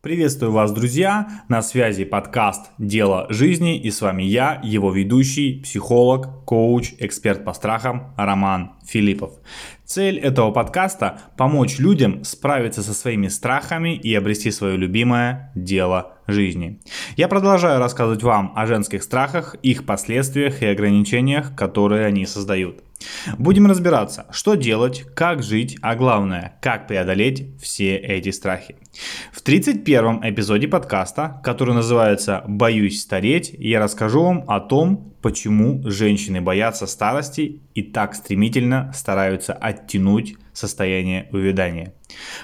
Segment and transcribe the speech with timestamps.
[0.00, 1.42] Приветствую вас, друзья!
[1.48, 7.52] На связи подкаст «Дело жизни» и с вами я, его ведущий, психолог, коуч, эксперт по
[7.52, 9.32] страхам Роман Филиппов.
[9.84, 16.80] Цель этого подкаста– помочь людям справиться со своими страхами и обрести свое любимое дело жизни.
[17.16, 22.84] Я продолжаю рассказывать вам о женских страхах, их последствиях и ограничениях, которые они создают.
[23.38, 28.76] Будем разбираться, что делать, как жить, а главное, как преодолеть все эти страхи.
[29.32, 36.40] В 31 эпизоде подкаста, который называется «Боюсь стареть», я расскажу вам о том, почему женщины
[36.40, 41.94] боятся старости и так стремительно стараются оттянуть состояние увядания.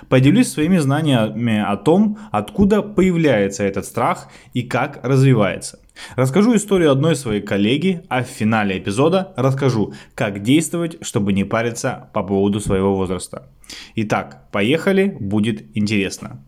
[0.08, 5.80] Поделюсь своими знаниями о том, откуда появляется этот страх и как развивается.
[6.16, 12.10] Расскажу историю одной своей коллеги, а в финале эпизода расскажу, как действовать, чтобы не париться
[12.12, 13.48] по поводу своего возраста.
[13.94, 16.40] Итак, поехали, будет интересно.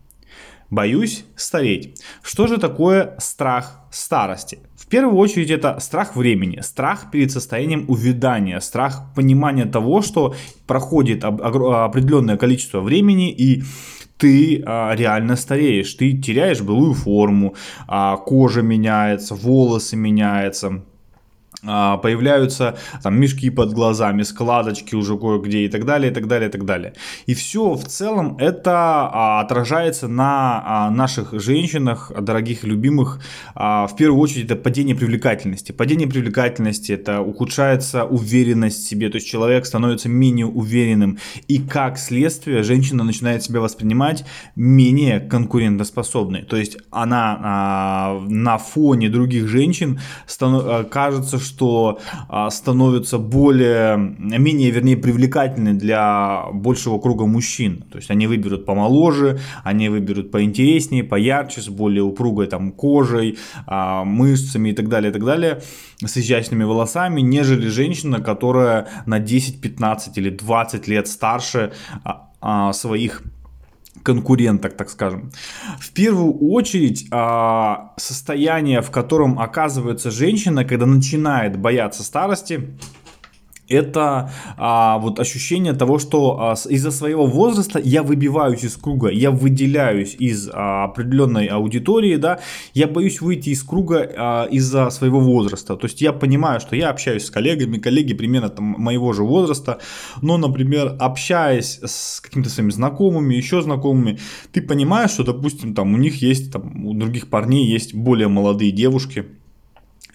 [0.69, 2.01] Боюсь стареть.
[2.21, 4.59] Что же такое страх старости?
[4.75, 10.35] В первую очередь это страх времени, страх перед состоянием увядания, страх понимания того, что
[10.65, 13.63] проходит определенное количество времени и
[14.17, 17.55] ты а, реально стареешь, ты теряешь былую форму,
[17.87, 20.83] а, кожа меняется, волосы меняются,
[21.61, 26.51] появляются там мешки под глазами, складочки уже кое-где и так далее, и так далее, и
[26.51, 26.93] так далее.
[27.25, 33.21] И все в целом это а, отражается на а, наших женщинах, дорогих, любимых.
[33.55, 35.71] В первую очередь это падение привлекательности.
[35.71, 41.17] Падение привлекательности это ухудшается уверенность в себе, то есть человек становится менее уверенным.
[41.47, 46.43] И как следствие женщина начинает себя воспринимать менее конкурентоспособной.
[46.43, 49.99] То есть она на фоне других женщин
[50.89, 57.83] кажется, что а, становятся более, менее, вернее, привлекательны для большего круга мужчин.
[57.91, 64.03] То есть они выберут помоложе, они выберут поинтереснее, поярче, с более упругой там кожей, а,
[64.03, 65.61] мышцами и так далее, и так далее,
[66.03, 71.71] с изящными волосами, нежели женщина, которая на 10, 15 или 20 лет старше
[72.39, 73.23] а, своих
[74.03, 75.31] конкуренток, так скажем.
[75.79, 82.77] В первую очередь, а, состояние, в котором оказывается женщина, когда начинает бояться старости,
[83.69, 89.31] это а, вот ощущение того, что а, из-за своего возраста я выбиваюсь из круга, я
[89.31, 92.39] выделяюсь из а, определенной аудитории, да,
[92.73, 95.75] я боюсь выйти из круга а, из-за своего возраста.
[95.75, 99.79] То есть я понимаю, что я общаюсь с коллегами, коллеги примерно там моего же возраста,
[100.21, 104.19] но, например, общаясь с какими-то своими знакомыми, еще знакомыми,
[104.51, 108.71] ты понимаешь, что, допустим, там у них есть, там у других парней есть более молодые
[108.71, 109.25] девушки,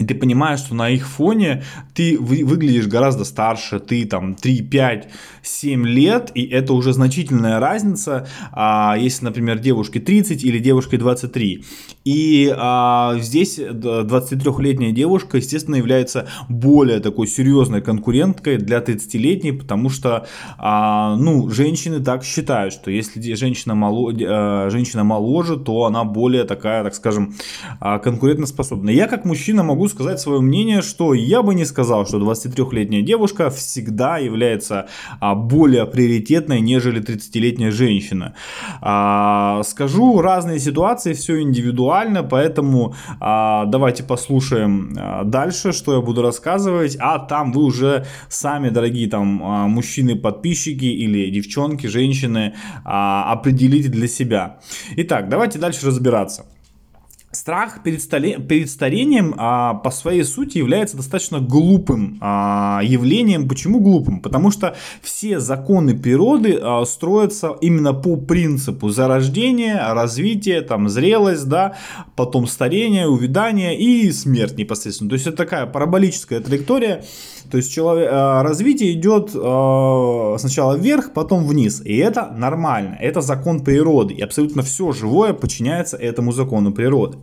[0.02, 1.62] и ты понимаешь, что на их фоне
[1.94, 5.08] ты выглядишь гораздо старше, ты там 3, 5,
[5.42, 11.64] 7 лет, и это уже значительная разница, а, если, например, девушке 30 или девушке 23.
[12.04, 20.26] И а, здесь 23-летняя девушка, естественно, является более такой серьезной конкуренткой для 30-летней, потому что,
[20.58, 26.44] а, ну, женщины так считают, что если женщина, моло, а, женщина моложе, то она более
[26.44, 27.34] такая, так скажем,
[27.80, 28.94] а, конкурентоспособная.
[28.94, 33.50] Я как мужчина могу сказать свое мнение, что я бы не сказал, что 23-летняя девушка
[33.50, 34.88] всегда является
[35.20, 38.34] а, более приоритетной, нежели 30-летняя женщина.
[38.80, 41.91] А, скажу разные ситуации, все индивидуально,
[42.22, 49.08] поэтому а, давайте послушаем дальше, что я буду рассказывать, а там вы уже сами, дорогие
[49.08, 52.54] там мужчины-подписчики или девчонки, женщины,
[52.84, 54.58] определите для себя.
[54.96, 56.46] Итак, давайте дальше разбираться.
[57.34, 63.48] Страх перед, столе, перед старением а, по своей сути является достаточно глупым а, явлением.
[63.48, 64.20] Почему глупым?
[64.20, 71.76] Потому что все законы природы а, строятся именно по принципу зарождения, развития, там, зрелость, да,
[72.16, 75.08] потом старение, увядание и смерть непосредственно.
[75.08, 77.02] То есть это такая параболическая траектория.
[77.52, 81.82] То есть человек, а, развитие идет а, сначала вверх, потом вниз.
[81.84, 82.96] И это нормально.
[82.98, 84.14] Это закон природы.
[84.14, 87.18] И абсолютно все живое подчиняется этому закону природы.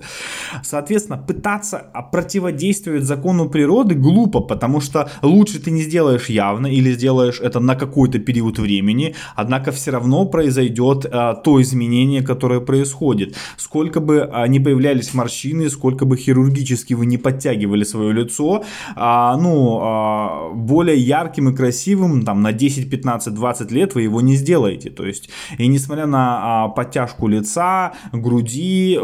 [0.61, 7.39] Соответственно, пытаться противодействовать закону природы глупо, потому что лучше ты не сделаешь явно или сделаешь
[7.39, 13.35] это на какой-то период времени, однако все равно произойдет а, то изменение, которое происходит.
[13.57, 18.63] Сколько бы а, не появлялись морщины, сколько бы хирургически вы не подтягивали свое лицо,
[18.95, 20.18] а, ну, а,
[20.53, 24.89] более ярким и красивым там на 10, 15, 20 лет вы его не сделаете.
[24.89, 28.95] То есть, и несмотря на а, подтяжку лица, груди,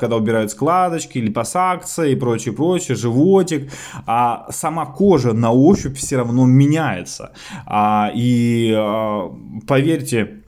[0.00, 3.70] когда убирают складочки, липосакция и прочее, прочее, животик,
[4.06, 7.32] а сама кожа на ощупь все равно меняется.
[7.66, 9.32] А, и а,
[9.66, 10.42] поверьте,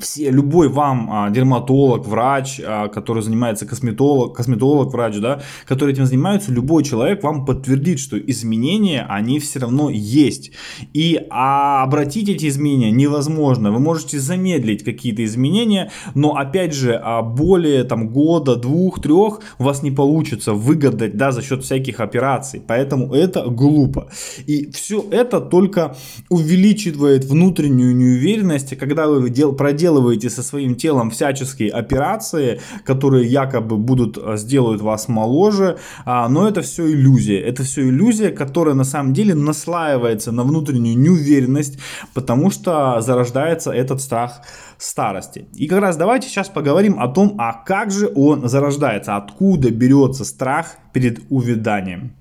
[0.00, 6.06] все, любой вам а, дерматолог, врач, а, который занимается косметолог, косметолог, врач, да, который этим
[6.06, 10.52] занимается, любой человек вам подтвердит, что изменения, они все равно есть.
[10.92, 13.70] И а, обратить эти изменения невозможно.
[13.70, 19.64] Вы можете замедлить какие-то изменения, но опять же, а, более там года, двух, трех у
[19.64, 22.62] вас не получится выгадать, да, за счет всяких операций.
[22.66, 24.10] Поэтому это глупо.
[24.46, 25.96] И все это только
[26.28, 33.76] увеличивает внутреннюю неуверенность, когда вы дел, проделываете проделываете со своим телом всяческие операции, которые якобы
[33.76, 37.40] будут э, сделают вас моложе, а, но это все иллюзия.
[37.40, 41.78] Это все иллюзия, которая на самом деле наслаивается на внутреннюю неуверенность,
[42.14, 44.42] потому что зарождается этот страх
[44.78, 45.46] старости.
[45.54, 50.24] И как раз давайте сейчас поговорим о том, а как же он зарождается, откуда берется
[50.24, 52.19] страх перед увяданием.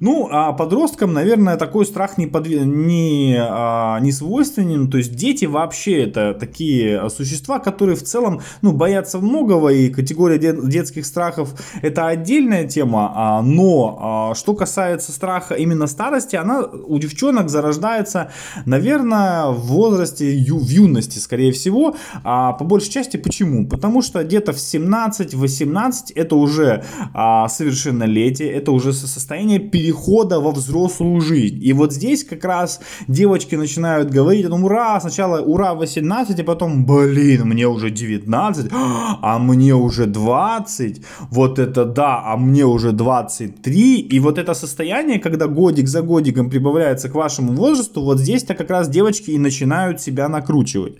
[0.00, 2.48] Ну, а подросткам, наверное, такой страх не, подв...
[2.48, 4.90] не, а, не свойственен.
[4.90, 9.68] То есть дети вообще это такие существа, которые в целом ну, боятся многого.
[9.68, 10.68] И категория дет...
[10.68, 13.12] детских страхов это отдельная тема.
[13.14, 18.30] А, но а, что касается страха именно старости, она у девчонок зарождается,
[18.66, 20.58] наверное, в возрасте ю...
[20.58, 21.96] в юности, скорее всего.
[22.24, 23.66] А, по большей части почему?
[23.68, 31.20] Потому что где-то в 17-18 это уже а, совершеннолетие, это уже состояние перехода во взрослую
[31.20, 31.60] жизнь.
[31.62, 36.84] И вот здесь как раз девочки начинают говорить том, ура, сначала ура 18, а потом,
[36.84, 44.00] блин, мне уже 19, а мне уже 20, вот это да, а мне уже 23.
[44.00, 48.70] И вот это состояние, когда годик за годиком прибавляется к вашему возрасту, вот здесь-то как
[48.70, 50.96] раз девочки и начинают себя накручивать.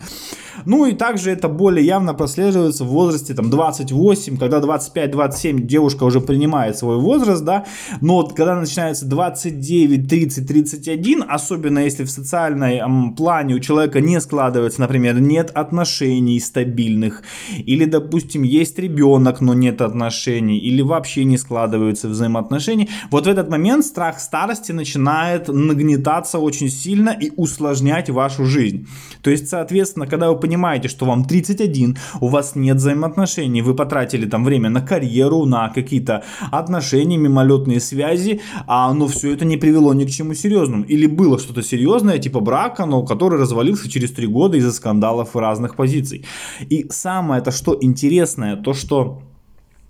[0.65, 6.21] Ну и также это более явно прослеживается в возрасте там 28, когда 25-27 девушка уже
[6.21, 7.65] принимает свой возраст, да,
[8.01, 14.21] но вот когда начинается 29, 30, 31, особенно если в социальном плане у человека не
[14.21, 17.23] складывается, например, нет отношений стабильных,
[17.57, 23.49] или, допустим, есть ребенок, но нет отношений, или вообще не складываются взаимоотношения, вот в этот
[23.49, 28.87] момент страх старости начинает нагнетаться очень сильно и усложнять вашу жизнь.
[29.23, 34.27] То есть, соответственно, когда вы понимаете, что вам 31, у вас нет взаимоотношений, вы потратили
[34.27, 39.93] там время на карьеру, на какие-то отношения, мимолетные связи, а, но все это не привело
[39.93, 40.83] ни к чему серьезному.
[40.83, 45.39] Или было что-то серьезное, типа брака, но который развалился через 3 года из-за скандалов и
[45.39, 46.25] разных позиций.
[46.69, 49.21] И самое это что интересное, то что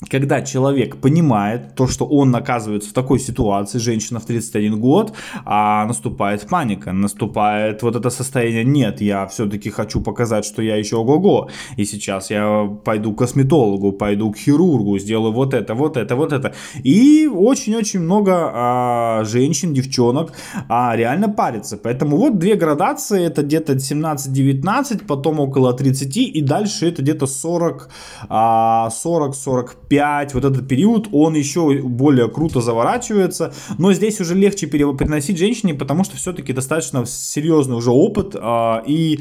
[0.07, 5.13] когда человек понимает то, что он оказывается в такой ситуации, женщина в 31 год,
[5.45, 10.95] а наступает паника, наступает вот это состояние, нет, я все-таки хочу показать, что я еще
[10.95, 16.15] ого-го, и сейчас я пойду к косметологу, пойду к хирургу, сделаю вот это, вот это,
[16.15, 16.53] вот это.
[16.81, 20.31] И очень-очень много а, женщин, девчонок
[20.69, 21.77] а, реально парятся.
[21.77, 27.89] Поэтому вот две градации, это где-то 17-19, потом около 30, и дальше это где-то 40,
[28.29, 34.67] а, 40-45 5, вот этот период, он еще более круто заворачивается, но здесь уже легче
[34.67, 39.19] переносить женщине, потому что все-таки достаточно серьезный уже опыт, э, и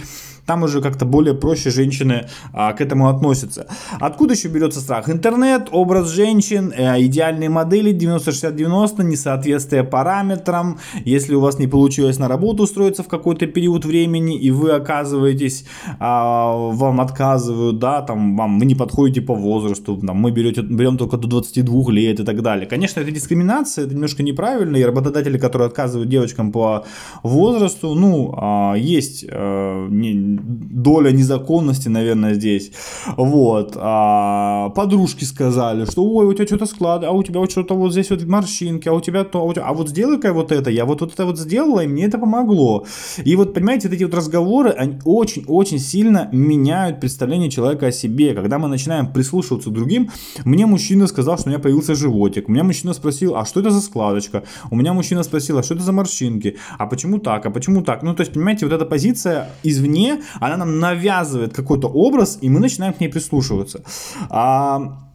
[0.49, 3.67] там уже как-то более проще женщины а, к этому относятся.
[4.01, 5.11] Откуда еще берется страх?
[5.11, 10.79] Интернет, образ женщин, э, идеальные модели 90-60-90, несоответствие параметрам.
[11.05, 15.67] Если у вас не получилось на работу устроиться в какой-то период времени, и вы оказываетесь,
[15.99, 20.97] а, вам отказывают, да, там, вам, вы не подходите по возрасту, там, мы берете, берем
[20.97, 22.67] только до 22 лет и так далее.
[22.67, 26.87] Конечно, это дискриминация, это немножко неправильно, и работодатели, которые отказывают девочкам по
[27.23, 32.73] возрасту, ну, а, есть а, не, доля незаконности, наверное, здесь.
[33.17, 33.77] Вот.
[33.77, 37.93] А подружки сказали, что ой, у тебя что-то склад, а у тебя вот что-то вот
[37.93, 39.65] здесь вот морщинки, а у тебя то, а, у тебя...
[39.67, 42.87] а вот сделай-ка вот это, я вот, вот это вот сделала, и мне это помогло.
[43.25, 48.35] И вот, понимаете, вот эти вот разговоры, они очень-очень сильно меняют представление человека о себе.
[48.35, 50.11] Когда мы начинаем прислушиваться к другим,
[50.45, 53.71] мне мужчина сказал, что у меня появился животик, у меня мужчина спросил, а что это
[53.71, 57.51] за складочка, у меня мужчина спросил, а что это за морщинки, а почему так, а
[57.51, 58.03] почему так.
[58.03, 62.61] Ну, то есть, понимаете, вот эта позиция извне, она нам навязывает какой-то образ, и мы
[62.61, 63.83] начинаем к ней прислушиваться.
[64.31, 65.08] А,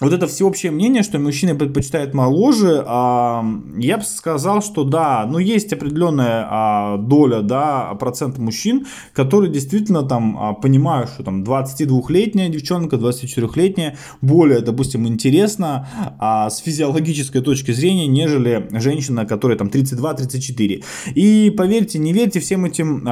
[0.00, 3.44] вот это всеобщее мнение, что мужчины предпочитают моложе, а,
[3.76, 10.02] я бы сказал, что да, ну есть определенная а, доля, да, процент мужчин, которые действительно
[10.02, 15.88] там а, понимают, что там 22-летняя девчонка, 24-летняя более, допустим, интересна
[16.20, 20.84] с физиологической точки зрения, нежели женщина, которая там 32-34.
[21.14, 23.04] И поверьте, не верьте всем этим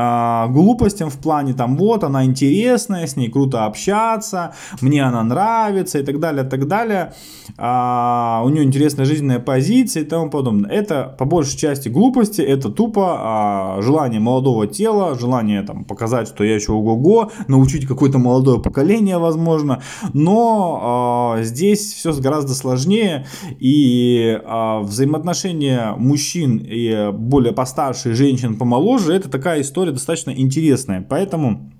[0.52, 6.02] глупостям в плане там вот, она интересная, с ней круто общаться, мне она нравится и
[6.02, 7.12] так далее, и так далее далее,
[7.56, 10.70] а, у нее интересная жизненная позиция и тому подобное.
[10.70, 16.44] Это по большей части глупости, это тупо а, желание молодого тела, желание там показать, что
[16.44, 19.82] я еще ого-го, научить какое-то молодое поколение, возможно,
[20.12, 23.26] но а, здесь все гораздо сложнее,
[23.58, 31.72] и а, взаимоотношения мужчин и более постарше, женщин помоложе, это такая история достаточно интересная, поэтому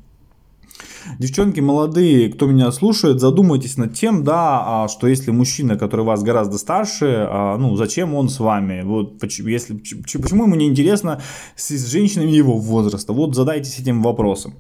[1.19, 6.23] Девчонки молодые, кто меня слушает, задумайтесь над тем, да, а, что если мужчина, который вас
[6.23, 8.83] гораздо старше, а, ну, зачем он с вами?
[8.83, 11.21] Вот, если, почему ему не интересно
[11.57, 13.13] с женщинами его возраста?
[13.13, 14.55] Вот задайтесь этим вопросом.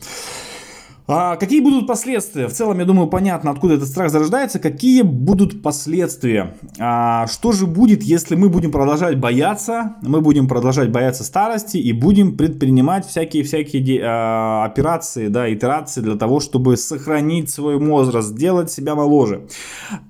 [1.10, 2.48] А какие будут последствия?
[2.48, 4.58] В целом, я думаю, понятно, откуда этот страх зарождается.
[4.58, 6.54] Какие будут последствия?
[6.78, 11.94] А, что же будет, если мы будем продолжать бояться, мы будем продолжать бояться старости и
[11.94, 18.94] будем предпринимать всякие-всякие а, операции, да, итерации для того, чтобы сохранить свой возраст, сделать себя
[18.94, 19.46] моложе.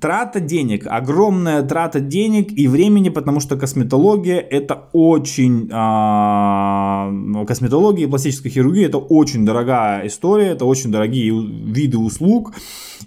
[0.00, 7.08] Трата денег, огромная трата денег и времени, потому что косметология это очень, а,
[7.46, 12.54] косметология и пластическая хирургия это очень дорогая история, это очень очень дорогие виды услуг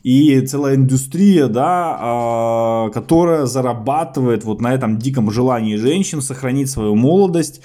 [0.04, 6.96] и целая индустрия, да, а, которая зарабатывает вот на этом диком желании женщин сохранить свою
[6.96, 7.62] молодость.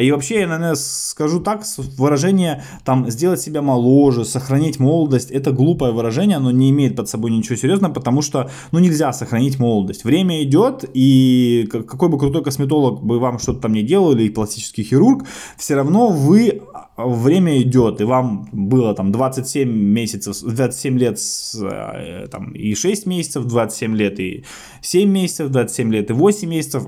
[0.00, 1.62] И вообще, я, наверное, скажу так,
[1.98, 7.30] выражение там сделать себя моложе, сохранить молодость, это глупое выражение, оно не имеет под собой
[7.32, 10.04] ничего серьезного, потому что, ну, нельзя сохранить молодость.
[10.04, 14.84] Время идет, и какой бы крутой косметолог бы вам что-то там не делал, или пластический
[14.84, 15.24] хирург,
[15.56, 16.62] все равно вы
[16.96, 21.18] время идет, и вам было там 27 месяцев, 27 лет
[21.60, 24.44] э, там, и 6 месяцев, 27 лет и
[24.82, 26.84] 7 месяцев, 27 лет и 8 месяцев.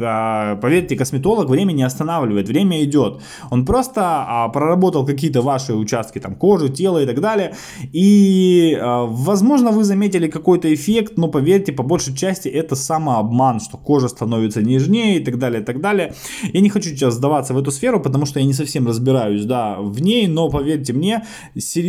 [0.00, 3.20] А, поверьте, косметолог время не останавливает, время идет.
[3.50, 7.54] Он просто а, проработал какие-то ваши участки там, кожи, тела и так далее.
[7.92, 13.76] И, а, возможно, вы заметили какой-то эффект, но поверьте, по большей части это самообман, что
[13.78, 16.14] кожа становится нежнее и так далее, и так далее.
[16.52, 19.76] Я не хочу сейчас сдаваться в эту сферу, потому что я не совсем разбираюсь да,
[19.80, 21.24] в ней, но поверьте мне,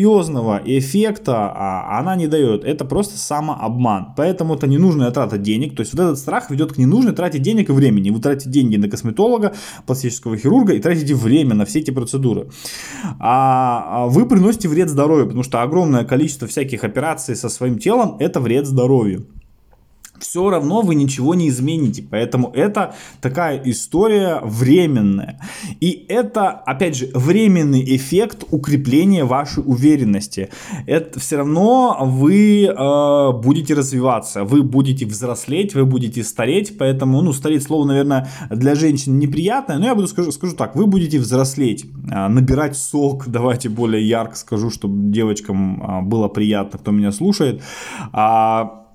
[0.07, 2.63] серьезного эффекта а, она не дает.
[2.63, 4.13] Это просто самообман.
[4.15, 5.75] Поэтому это ненужная трата денег.
[5.75, 8.09] То есть вот этот страх ведет к ненужной трате денег и времени.
[8.09, 9.53] Вы тратите деньги на косметолога,
[9.85, 12.49] пластического хирурга и тратите время на все эти процедуры.
[13.19, 18.17] А, а вы приносите вред здоровью, потому что огромное количество всяких операций со своим телом
[18.19, 19.27] это вред здоровью
[20.19, 22.03] все равно вы ничего не измените.
[22.09, 25.39] Поэтому это такая история временная.
[25.79, 30.49] И это, опять же, временный эффект укрепления вашей уверенности.
[30.85, 36.77] Это все равно вы э, будете развиваться, вы будете взрослеть, вы будете стареть.
[36.77, 40.87] Поэтому, ну, стареть слово, наверное, для женщин неприятное, но я буду скажу, скажу так, вы
[40.87, 46.91] будете взрослеть, э, набирать сок, давайте более ярко скажу, чтобы девочкам э, было приятно, кто
[46.91, 47.61] меня слушает.
[48.13, 48.86] А,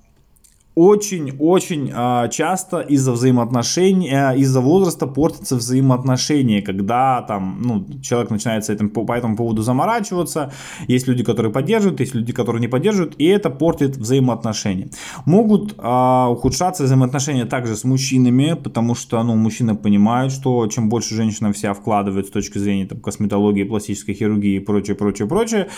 [0.75, 8.69] очень-очень э, часто из-за взаимоотношений, э, из-за возраста портятся взаимоотношения, когда там, ну, человек начинает
[8.71, 10.52] этим, по, по этому поводу заморачиваться,
[10.88, 14.88] есть люди, которые поддерживают, есть люди, которые не поддерживают, и это портит взаимоотношения.
[15.26, 21.14] Могут э, ухудшаться взаимоотношения также с мужчинами, потому что, ну, мужчины понимают, что чем больше
[21.14, 25.69] женщина вся вкладывает с точки зрения там, косметологии, пластической хирургии и прочее, прочее, прочее,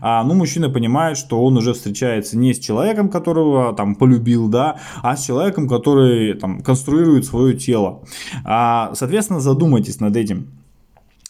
[0.00, 4.48] э, ну, мужчина понимает, что он уже встречается не с человеком, которого там полюбил, сил,
[4.48, 8.02] да, а с человеком, который там конструирует свое тело.
[8.44, 10.46] А, соответственно, задумайтесь над этим.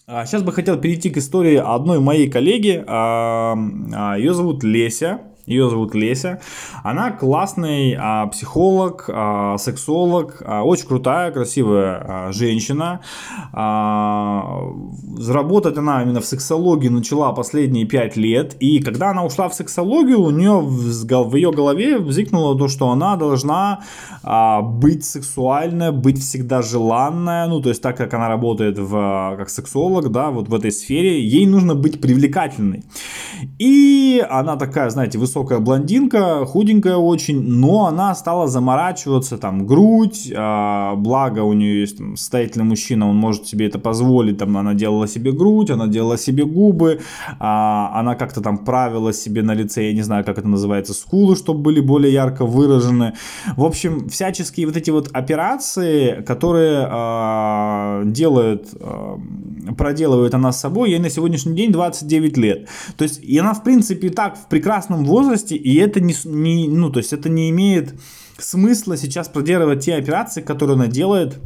[0.06, 2.84] Сейчас а, бы хотел перейти к истории одной моей коллеги.
[2.86, 3.56] А,
[4.18, 5.20] Ее зовут Леся.
[5.46, 6.40] Ее зовут Леся.
[6.82, 13.00] Она классный а, психолог, а, сексолог, а, очень крутая, красивая а, женщина.
[13.52, 14.70] А,
[15.18, 18.56] заработать она именно в сексологии начала последние пять лет.
[18.58, 22.88] И когда она ушла в сексологию, у нее в, в ее голове возникло то, что
[22.88, 23.80] она должна
[24.22, 27.46] а, быть сексуальная, быть всегда желанная.
[27.48, 31.22] Ну, то есть так как она работает в, как сексолог, да, вот в этой сфере,
[31.22, 32.82] ей нужно быть привлекательной.
[33.58, 40.32] И она такая, знаете, высокая высокая блондинка, худенькая очень, но она стала заморачиваться, там, грудь,
[40.36, 44.74] а, благо у нее есть там, состоятельный мужчина, он может себе это позволить, там, она
[44.74, 47.00] делала себе грудь, она делала себе губы,
[47.40, 51.34] а, она как-то там правила себе на лице, я не знаю, как это называется, скулы,
[51.34, 53.14] чтобы были более ярко выражены.
[53.56, 59.18] В общем, всяческие вот эти вот операции, которые а, делает, а,
[59.76, 62.68] проделывает она с собой, ей на сегодняшний день 29 лет.
[62.96, 66.68] То есть, и она, в принципе, так в прекрасном возрасте, возрасте, и это не, не,
[66.68, 67.94] ну, то есть это не имеет
[68.38, 71.38] смысла сейчас проделывать те операции, которые она делает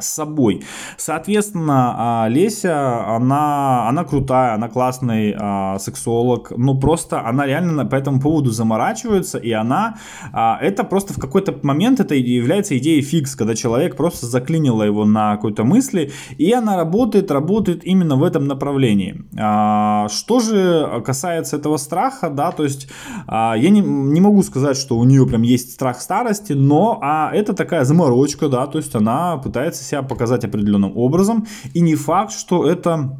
[0.00, 0.64] с собой.
[0.96, 7.96] Соответственно, а, Леся, она, она крутая, она классный а, сексолог, но просто она реально по
[7.96, 9.96] этому поводу заморачивается, и она,
[10.32, 15.04] а, это просто в какой-то момент это является идеей фикс, когда человек просто заклинило его
[15.04, 19.24] на какой-то мысли, и она работает, работает именно в этом направлении.
[19.38, 22.88] А, что же касается этого страха, да, то есть
[23.26, 27.30] а, я не, не могу сказать, что у нее прям есть страх старости, но а,
[27.32, 31.46] это такая заморочка, да, то есть она пытается себя показать определенным образом.
[31.74, 33.18] И не факт, что это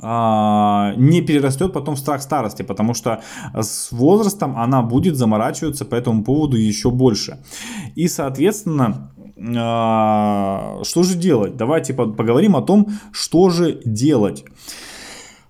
[0.00, 3.22] а, не перерастет потом в страх старости, потому что
[3.54, 7.38] с возрастом она будет заморачиваться по этому поводу еще больше.
[7.94, 9.12] И, соответственно,
[9.56, 11.56] а, что же делать?
[11.56, 14.44] Давайте поговорим о том, что же делать.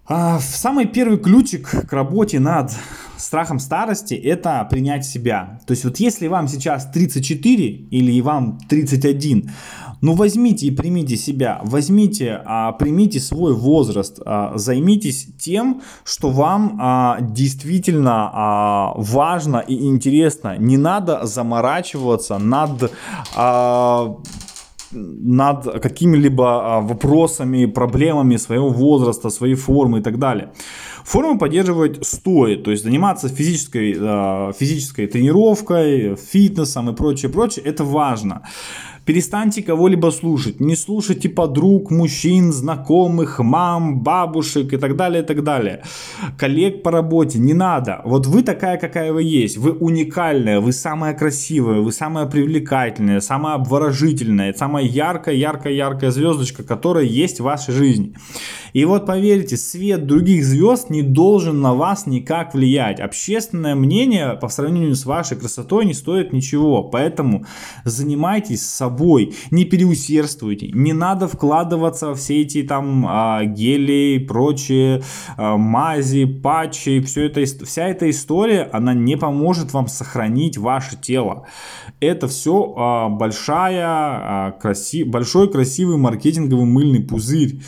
[0.07, 2.73] А, самый первый ключик к работе над
[3.17, 5.61] страхом старости это принять себя.
[5.67, 9.51] То есть вот если вам сейчас 34 или вам 31,
[10.03, 16.79] ну возьмите и примите себя, возьмите, а, примите свой возраст, а, займитесь тем, что вам
[16.81, 20.57] а, действительно а, важно и интересно.
[20.59, 22.93] Не надо заморачиваться над...
[23.37, 24.17] А,
[24.95, 30.53] над какими-либо а, вопросами, проблемами своего возраста, своей формы и так далее.
[31.05, 37.85] Форму поддерживать стоит, то есть заниматься физической, а, физической тренировкой, фитнесом и прочее, прочее, это
[37.85, 38.43] важно.
[39.05, 40.61] Перестаньте кого-либо слушать.
[40.61, 45.83] Не слушайте подруг, мужчин, знакомых, мам, бабушек и так далее, и так далее.
[46.39, 47.41] Коллег по работе.
[47.41, 48.01] Не надо.
[48.05, 49.57] Вот вы такая, какая вы есть.
[49.57, 56.63] Вы уникальная, вы самая красивая, вы самая привлекательная, самая обворожительная, самая яркая, яркая, яркая звездочка,
[56.63, 58.15] которая есть в вашей жизни.
[58.73, 63.01] И вот поверьте, свет других звезд не должен на вас никак влиять.
[63.01, 66.85] Общественное мнение по сравнению с вашей красотой не стоит ничего.
[66.85, 67.45] Поэтому
[67.85, 68.92] занимайтесь собой,
[69.51, 70.71] не переусердствуйте.
[70.73, 75.03] Не надо вкладываться в все эти там а, гели, прочие
[75.37, 77.01] а, мази, патчи.
[77.01, 81.47] Все это, вся эта история, она не поможет вам сохранить ваше тело.
[82.01, 87.61] Это все а, большая, а, краси, большой красивый маркетинговый мыльный пузырь,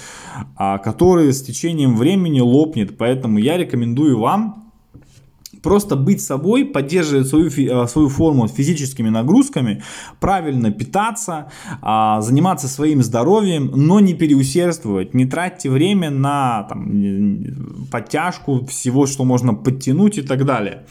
[0.56, 2.96] а, который с течением времени лопнет.
[2.96, 4.63] Поэтому я рекомендую вам
[5.64, 9.83] Просто быть собой, поддерживать свою, э, свою форму физическими нагрузками,
[10.20, 11.46] правильно питаться,
[11.81, 15.14] а, заниматься своим здоровьем, но не переусердствовать.
[15.14, 20.85] Не тратьте время на там, подтяжку всего, что можно подтянуть и так далее.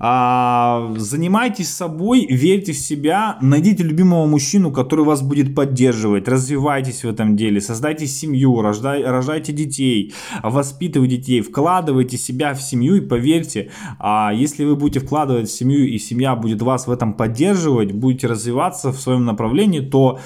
[0.00, 7.08] А, занимайтесь собой, верьте в себя, найдите любимого мужчину, который вас будет поддерживать, развивайтесь в
[7.08, 13.70] этом деле, создайте семью, рождай, рождайте детей, воспитывайте детей, вкладывайте себя в семью и поверьте,
[14.08, 18.28] а если вы будете вкладывать в семью, и семья будет вас в этом поддерживать, будете
[18.28, 20.20] развиваться в своем направлении, то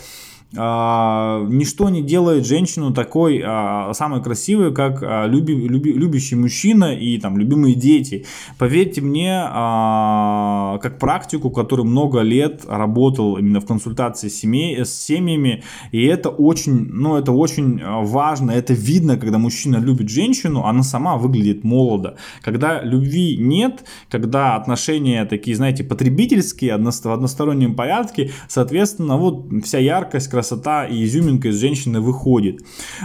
[0.56, 6.94] а, ничто не делает женщину такой а, самой красивой, как а, люби, люби, любящий мужчина
[6.94, 8.26] и там любимые дети.
[8.58, 14.92] Поверьте мне, а, как практику, который много лет работал именно в консультации с, семей, с
[14.92, 20.82] семьями, и это очень, ну, это очень важно, это видно, когда мужчина любит женщину, она
[20.82, 22.16] сама выглядит молодо.
[22.42, 30.28] Когда любви нет, когда отношения такие, знаете, потребительские, в одностороннем порядке, соответственно, вот вся яркость,
[30.40, 32.60] красота и изюминка из женщины выходит.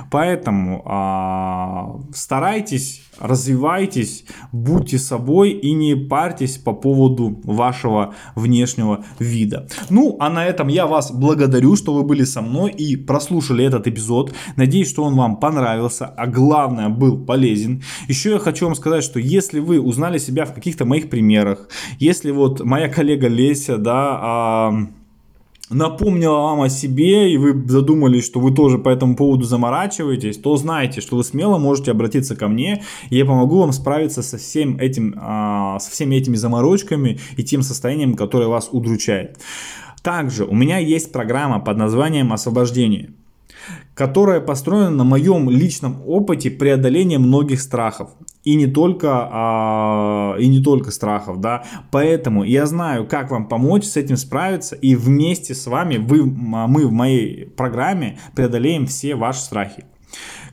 [0.09, 9.67] Поэтому а, старайтесь, развивайтесь, будьте собой и не парьтесь по поводу вашего внешнего вида.
[9.89, 13.87] Ну, а на этом я вас благодарю, что вы были со мной и прослушали этот
[13.87, 14.33] эпизод.
[14.55, 17.81] Надеюсь, что он вам понравился, а главное был полезен.
[18.07, 21.67] Еще я хочу вам сказать, что если вы узнали себя в каких-то моих примерах,
[21.99, 24.87] если вот моя коллега Леся, да, а,
[25.69, 30.55] напомнила вам о себе, и вы задумались, что вы тоже по этому поводу заморачиваетесь, то
[30.57, 34.77] знайте, что вы смело можете обратиться ко мне, и я помогу вам справиться со, всем
[34.77, 39.39] этим, а, со всеми этими заморочками и тем состоянием, которое вас удручает.
[40.03, 43.11] Также у меня есть программа под названием «Освобождение»
[43.95, 48.11] которая построена на моем личном опыте преодоления многих страхов.
[48.45, 51.63] И не только, а, и не только страхов, да.
[51.91, 54.75] Поэтому я знаю, как вам помочь с этим справиться.
[54.75, 59.85] И вместе с вами вы, мы в моей программе преодолеем все ваши страхи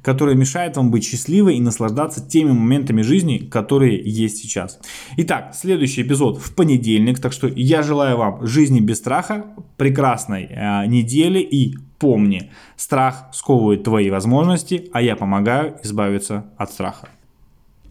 [0.03, 4.81] которые мешают вам быть счастливой и наслаждаться теми моментами жизни, которые есть сейчас.
[5.17, 10.87] Итак, следующий эпизод в понедельник, так что я желаю вам жизни без страха, прекрасной э,
[10.87, 17.09] недели и помни, страх сковывает твои возможности, а я помогаю избавиться от страха.